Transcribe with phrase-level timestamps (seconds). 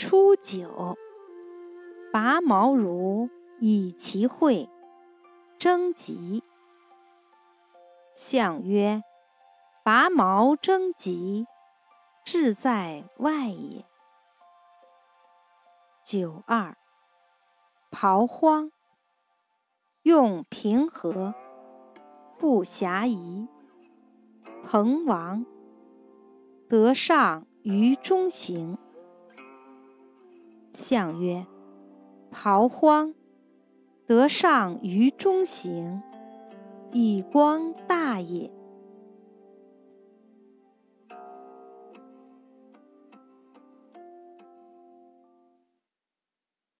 [0.00, 0.96] 初九，
[2.10, 4.66] 拔毛如以其会，
[5.58, 6.42] 征吉。
[8.14, 9.02] 象曰：
[9.84, 11.46] 拔毛征吉，
[12.24, 13.84] 志在外也。
[16.02, 16.78] 九二，
[17.90, 18.72] 刨荒，
[20.00, 21.34] 用平和，
[22.38, 23.46] 不暇疑。
[24.64, 25.44] 彭王
[26.70, 28.78] 得上于中行。
[30.90, 31.46] 象曰：
[32.32, 33.14] 刨荒，
[34.08, 36.02] 得上于中行，
[36.90, 38.50] 以光大也。